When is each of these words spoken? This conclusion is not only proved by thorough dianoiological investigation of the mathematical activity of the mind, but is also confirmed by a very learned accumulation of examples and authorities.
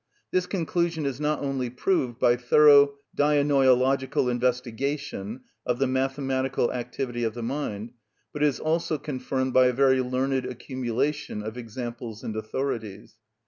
This 0.31 0.47
conclusion 0.47 1.05
is 1.05 1.21
not 1.21 1.41
only 1.43 1.69
proved 1.69 2.17
by 2.17 2.35
thorough 2.35 2.95
dianoiological 3.15 4.31
investigation 4.31 5.41
of 5.63 5.77
the 5.77 5.85
mathematical 5.85 6.73
activity 6.73 7.23
of 7.23 7.35
the 7.35 7.43
mind, 7.43 7.91
but 8.33 8.41
is 8.41 8.59
also 8.59 8.97
confirmed 8.97 9.53
by 9.53 9.67
a 9.67 9.73
very 9.73 10.01
learned 10.01 10.43
accumulation 10.47 11.43
of 11.43 11.55
examples 11.55 12.23
and 12.23 12.35
authorities. 12.35 13.13